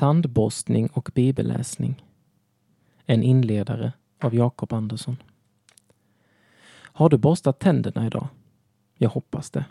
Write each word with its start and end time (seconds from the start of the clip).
Tandborstning 0.00 0.86
och 0.86 1.10
bibelläsning. 1.14 2.04
En 3.06 3.22
inledare 3.22 3.92
av 4.20 4.34
Jakob 4.34 4.72
Andersson. 4.72 5.16
Har 6.72 7.08
du 7.08 7.18
borstat 7.18 7.58
tänderna 7.58 8.06
idag? 8.06 8.28
Jag 8.94 9.10
hoppas 9.10 9.50
det. 9.50 9.64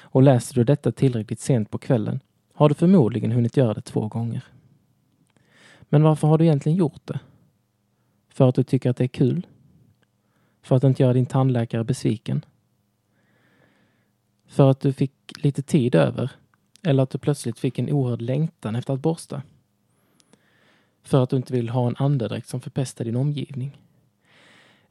Och 0.00 0.22
läser 0.22 0.54
du 0.54 0.64
detta 0.64 0.92
tillräckligt 0.92 1.40
sent 1.40 1.70
på 1.70 1.78
kvällen 1.78 2.20
har 2.54 2.68
du 2.68 2.74
förmodligen 2.74 3.32
hunnit 3.32 3.56
göra 3.56 3.74
det 3.74 3.80
två 3.80 4.08
gånger. 4.08 4.44
Men 5.80 6.02
varför 6.02 6.28
har 6.28 6.38
du 6.38 6.44
egentligen 6.44 6.78
gjort 6.78 7.06
det? 7.06 7.20
För 8.28 8.48
att 8.48 8.54
du 8.54 8.62
tycker 8.62 8.90
att 8.90 8.96
det 8.96 9.04
är 9.04 9.08
kul? 9.08 9.46
För 10.62 10.76
att 10.76 10.84
inte 10.84 11.02
göra 11.02 11.12
din 11.12 11.26
tandläkare 11.26 11.84
besviken? 11.84 12.44
För 14.46 14.70
att 14.70 14.80
du 14.80 14.92
fick 14.92 15.12
lite 15.36 15.62
tid 15.62 15.94
över? 15.94 16.30
Eller 16.82 17.02
att 17.02 17.10
du 17.10 17.18
plötsligt 17.18 17.58
fick 17.58 17.78
en 17.78 17.90
oerhörd 17.90 18.22
längtan 18.22 18.76
efter 18.76 18.94
att 18.94 19.00
borsta? 19.00 19.42
För 21.02 21.22
att 21.22 21.30
du 21.30 21.36
inte 21.36 21.52
vill 21.52 21.68
ha 21.68 21.88
en 21.88 21.96
andedräkt 21.98 22.48
som 22.48 22.60
förpestar 22.60 23.04
din 23.04 23.16
omgivning? 23.16 23.78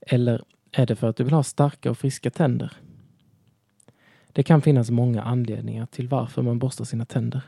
Eller 0.02 0.44
är 0.72 0.86
det 0.86 0.96
för 0.96 1.10
att 1.10 1.16
du 1.16 1.24
vill 1.24 1.34
ha 1.34 1.44
starka 1.44 1.92
och 1.92 1.98
friska 1.98 2.30
tänder? 2.30 2.74
Det 4.32 4.44
kan 4.44 4.62
finnas 4.62 4.90
många 4.90 5.22
anledningar 5.22 5.86
till 5.86 6.08
varför 6.08 6.42
man 6.42 6.60
borstar 6.60 6.86
sina 6.86 7.06
tänder. 7.06 7.42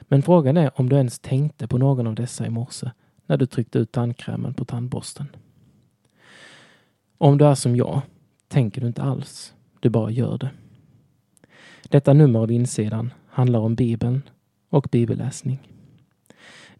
Men 0.00 0.22
frågan 0.22 0.56
är 0.56 0.80
om 0.80 0.88
du 0.88 0.96
ens 0.96 1.18
tänkte 1.18 1.68
på 1.68 1.78
någon 1.78 2.06
av 2.06 2.14
dessa 2.14 2.46
i 2.46 2.50
morse 2.50 2.90
när 3.26 3.36
du 3.36 3.46
tryckte 3.46 3.78
ut 3.78 3.92
tandkrämen 3.92 4.54
på 4.54 4.64
tandborsten. 4.64 5.26
Om 7.18 7.38
du 7.38 7.46
är 7.46 7.54
som 7.54 7.76
jag 7.76 8.00
tänker 8.48 8.80
du 8.80 8.86
inte 8.86 9.02
alls. 9.02 9.54
Du 9.80 9.88
bara 9.88 10.10
gör 10.10 10.38
det. 10.38 10.50
Detta 11.88 12.12
nummer 12.12 12.40
av 12.40 12.50
insidan 12.50 13.12
handlar 13.30 13.60
om 13.60 13.74
Bibeln 13.74 14.22
och 14.68 14.88
bibelläsning. 14.90 15.68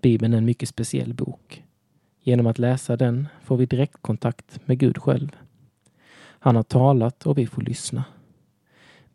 Bibeln 0.00 0.34
är 0.34 0.38
en 0.38 0.44
mycket 0.44 0.68
speciell 0.68 1.14
bok. 1.14 1.64
Genom 2.22 2.46
att 2.46 2.58
läsa 2.58 2.96
den 2.96 3.28
får 3.42 3.56
vi 3.56 3.66
direktkontakt 3.66 4.60
med 4.66 4.78
Gud 4.78 4.98
själv. 4.98 5.36
Han 6.18 6.56
har 6.56 6.62
talat 6.62 7.26
och 7.26 7.38
vi 7.38 7.46
får 7.46 7.62
lyssna. 7.62 8.04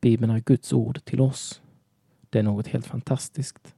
Bibeln 0.02 0.32
är 0.32 0.40
Guds 0.40 0.74
ord 0.74 1.06
till 1.06 1.22
oss. 1.22 1.62
Det 2.30 2.40
är 2.40 2.44
något 2.44 2.68
helt 2.68 2.88
fantastiskt. 2.88 3.76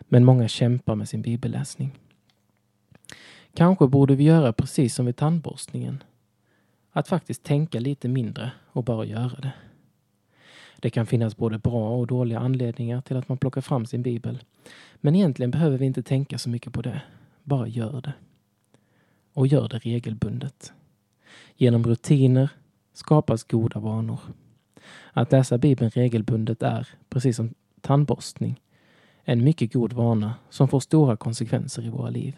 Men 0.00 0.24
många 0.24 0.48
kämpar 0.48 0.94
med 0.94 1.08
sin 1.08 1.22
bibelläsning. 1.22 1.98
Kanske 3.54 3.86
borde 3.86 4.14
vi 4.14 4.24
göra 4.24 4.52
precis 4.52 4.94
som 4.94 5.06
vid 5.06 5.16
tandborstningen. 5.16 6.02
Att 6.92 7.08
faktiskt 7.08 7.42
tänka 7.42 7.80
lite 7.80 8.08
mindre 8.08 8.52
och 8.72 8.84
bara 8.84 9.04
göra 9.04 9.40
det. 9.40 9.52
Det 10.80 10.90
kan 10.90 11.06
finnas 11.06 11.36
både 11.36 11.58
bra 11.58 11.96
och 11.96 12.06
dåliga 12.06 12.38
anledningar 12.38 13.00
till 13.00 13.16
att 13.16 13.28
man 13.28 13.38
plockar 13.38 13.60
fram 13.60 13.86
sin 13.86 14.02
bibel. 14.02 14.38
Men 14.94 15.14
egentligen 15.14 15.50
behöver 15.50 15.78
vi 15.78 15.86
inte 15.86 16.02
tänka 16.02 16.38
så 16.38 16.50
mycket 16.50 16.72
på 16.72 16.82
det. 16.82 17.02
Bara 17.42 17.66
gör 17.66 18.00
det. 18.00 18.12
Och 19.32 19.46
gör 19.46 19.68
det 19.68 19.78
regelbundet. 19.78 20.72
Genom 21.56 21.84
rutiner 21.84 22.50
skapas 22.92 23.44
goda 23.44 23.80
vanor. 23.80 24.20
Att 25.12 25.32
läsa 25.32 25.58
Bibeln 25.58 25.90
regelbundet 25.90 26.62
är, 26.62 26.88
precis 27.08 27.36
som 27.36 27.54
tandborstning, 27.80 28.60
en 29.24 29.44
mycket 29.44 29.72
god 29.72 29.92
vana 29.92 30.34
som 30.50 30.68
får 30.68 30.80
stora 30.80 31.16
konsekvenser 31.16 31.86
i 31.86 31.88
våra 31.88 32.10
liv. 32.10 32.36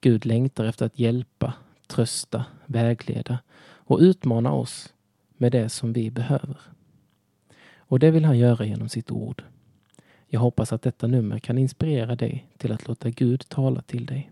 Gud 0.00 0.26
längtar 0.26 0.64
efter 0.64 0.86
att 0.86 0.98
hjälpa, 0.98 1.54
trösta, 1.86 2.44
vägleda 2.66 3.38
och 3.62 3.98
utmana 3.98 4.52
oss 4.52 4.94
med 5.36 5.52
det 5.52 5.68
som 5.68 5.92
vi 5.92 6.10
behöver. 6.10 6.56
Och 7.92 7.98
det 7.98 8.10
vill 8.10 8.24
han 8.24 8.38
göra 8.38 8.64
genom 8.64 8.88
sitt 8.88 9.10
ord. 9.10 9.42
Jag 10.28 10.40
hoppas 10.40 10.72
att 10.72 10.82
detta 10.82 11.06
nummer 11.06 11.38
kan 11.38 11.58
inspirera 11.58 12.16
dig 12.16 12.46
till 12.58 12.72
att 12.72 12.88
låta 12.88 13.10
Gud 13.10 13.48
tala 13.48 13.82
till 13.82 14.06
dig. 14.06 14.31